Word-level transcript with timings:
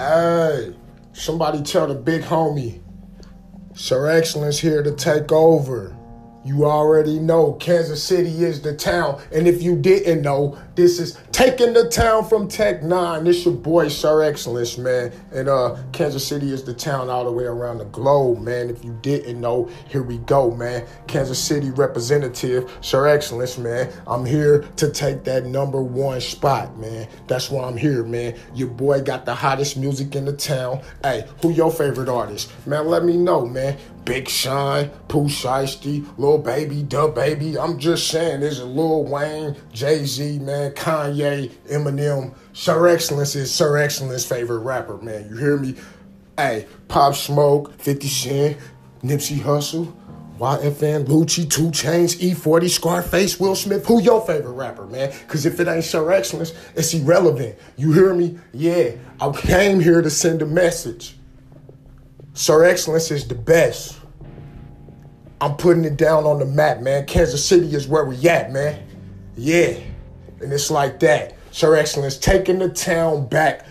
Hey, 0.00 0.74
somebody 1.12 1.60
tell 1.60 1.86
the 1.86 1.94
big 1.94 2.22
homie, 2.22 2.80
Sir 3.74 4.08
Excellence 4.08 4.58
here 4.58 4.82
to 4.82 4.92
take 4.92 5.30
over. 5.30 5.94
You 6.42 6.64
already 6.64 7.18
know 7.18 7.52
Kansas 7.52 8.02
City 8.02 8.44
is 8.44 8.62
the 8.62 8.74
town. 8.74 9.20
And 9.30 9.46
if 9.46 9.62
you 9.62 9.76
didn't 9.76 10.22
know, 10.22 10.58
this 10.74 10.98
is 10.98 11.18
taking 11.32 11.74
the 11.74 11.90
town 11.90 12.26
from 12.26 12.48
Tech 12.48 12.80
N9ne. 12.80 13.24
This 13.24 13.44
your 13.44 13.52
boy 13.52 13.88
Sir 13.88 14.22
Excellence, 14.22 14.78
man. 14.78 15.12
And 15.32 15.50
uh 15.50 15.76
Kansas 15.92 16.26
City 16.26 16.50
is 16.50 16.64
the 16.64 16.72
town 16.72 17.10
all 17.10 17.26
the 17.26 17.32
way 17.32 17.44
around 17.44 17.78
the 17.78 17.84
globe, 17.86 18.38
man. 18.38 18.70
If 18.70 18.82
you 18.82 18.98
didn't 19.02 19.38
know, 19.38 19.68
here 19.88 20.02
we 20.02 20.16
go, 20.18 20.50
man. 20.50 20.86
Kansas 21.06 21.38
City 21.38 21.70
representative, 21.72 22.72
Sir 22.80 23.06
Excellence, 23.08 23.58
man. 23.58 23.92
I'm 24.06 24.24
here 24.24 24.62
to 24.76 24.90
take 24.90 25.24
that 25.24 25.44
number 25.44 25.82
one 25.82 26.22
spot, 26.22 26.78
man. 26.78 27.06
That's 27.26 27.50
why 27.50 27.64
I'm 27.64 27.76
here, 27.76 28.02
man. 28.02 28.34
Your 28.54 28.68
boy 28.68 29.02
got 29.02 29.26
the 29.26 29.34
hottest 29.34 29.76
music 29.76 30.16
in 30.16 30.24
the 30.24 30.32
town. 30.32 30.80
Hey, 31.02 31.28
who 31.42 31.50
your 31.50 31.70
favorite 31.70 32.08
artist? 32.08 32.50
Man, 32.66 32.86
let 32.86 33.04
me 33.04 33.18
know, 33.18 33.44
man. 33.44 33.76
Big 34.04 34.28
Sean, 34.28 34.88
Pooh 35.08 35.26
Shiesty, 35.26 36.06
Lil 36.18 36.29
Baby, 36.38 36.82
DaBaby. 36.82 37.56
I'm 37.62 37.78
just 37.78 38.08
saying, 38.08 38.40
there's 38.40 38.60
a 38.60 38.64
Lil 38.64 39.04
Wayne, 39.04 39.56
Jay 39.72 40.04
Z, 40.04 40.38
man, 40.40 40.72
Kanye, 40.72 41.50
Eminem. 41.70 42.34
Sir 42.52 42.88
Excellence 42.88 43.34
is 43.36 43.52
Sir 43.52 43.76
Excellence' 43.76 44.24
favorite 44.24 44.60
rapper, 44.60 44.98
man. 44.98 45.28
You 45.28 45.36
hear 45.36 45.56
me? 45.56 45.76
Hey, 46.36 46.66
Pop 46.88 47.14
Smoke, 47.14 47.78
50 47.80 48.08
Cent, 48.08 48.56
Nipsey 49.02 49.38
Hussle, 49.38 49.92
YFN, 50.38 51.04
Lucci, 51.06 51.48
2 51.48 51.64
Chainz, 51.68 52.18
E40, 52.18 52.70
Scarface, 52.70 53.38
Will 53.38 53.54
Smith. 53.54 53.86
Who 53.86 54.00
your 54.00 54.24
favorite 54.26 54.52
rapper, 54.52 54.86
man? 54.86 55.12
Because 55.20 55.44
if 55.44 55.60
it 55.60 55.68
ain't 55.68 55.84
Sir 55.84 56.10
Excellence, 56.10 56.54
it's 56.74 56.94
irrelevant. 56.94 57.58
You 57.76 57.92
hear 57.92 58.14
me? 58.14 58.38
Yeah, 58.52 58.92
I 59.20 59.30
came 59.32 59.80
here 59.80 60.00
to 60.00 60.08
send 60.08 60.40
a 60.40 60.46
message. 60.46 61.16
Sir 62.32 62.64
Excellence 62.64 63.10
is 63.10 63.28
the 63.28 63.34
best. 63.34 63.98
I'm 65.40 65.56
putting 65.56 65.84
it 65.84 65.96
down 65.96 66.24
on 66.24 66.38
the 66.38 66.44
map, 66.44 66.80
man. 66.80 67.06
Kansas 67.06 67.44
City 67.44 67.74
is 67.74 67.88
where 67.88 68.04
we 68.04 68.28
at, 68.28 68.52
man. 68.52 68.82
Yeah. 69.36 69.78
And 70.40 70.52
it's 70.52 70.70
like 70.70 71.00
that. 71.00 71.34
Sir 71.50 71.76
Excellence 71.76 72.16
taking 72.16 72.58
the 72.58 72.68
town 72.68 73.26
back 73.26 73.66